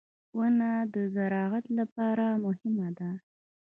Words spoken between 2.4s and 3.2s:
مهمه ده.